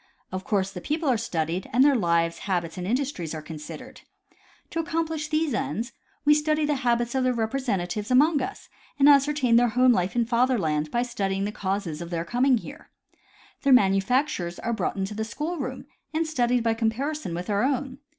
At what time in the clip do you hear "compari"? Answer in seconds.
16.73-17.15